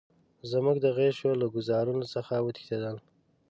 زموږ 0.51 0.77
د 0.81 0.85
غشیو 0.97 1.39
له 1.41 1.47
ګوزارونو 1.55 2.05
څخه 2.13 2.33
وتښتېدل. 2.45 2.95